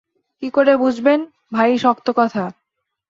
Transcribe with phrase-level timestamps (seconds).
[0.43, 2.43] কী করে বুঝবেন– ভারী শক্ত কথা।